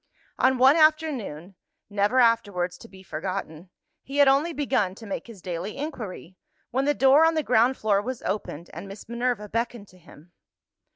[0.39, 1.53] On one afternoon
[1.87, 3.69] never afterwards to be forgotten
[4.01, 6.37] he had only begun to make his daily inquiry,
[6.71, 10.31] when the door on the ground floor was opened, and Miss Minerva beckoned to him.